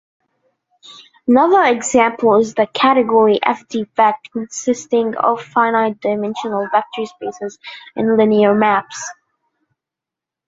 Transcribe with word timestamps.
Another 1.27 1.61
example 1.65 2.37
is 2.37 2.55
the 2.55 2.65
category 2.65 3.37
FdVect, 3.37 4.31
consisting 4.33 5.15
of 5.15 5.43
finite-dimensional 5.43 6.67
vector 6.71 7.05
spaces 7.05 7.59
and 7.95 8.17
linear 8.17 8.55
maps. 8.55 9.11